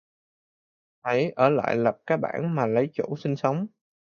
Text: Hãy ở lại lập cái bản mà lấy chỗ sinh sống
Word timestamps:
Hãy 1.03 1.31
ở 1.35 1.49
lại 1.49 1.75
lập 1.75 1.97
cái 2.07 2.17
bản 2.17 2.55
mà 2.55 2.65
lấy 2.65 2.89
chỗ 2.93 3.15
sinh 3.17 3.35
sống 3.35 3.67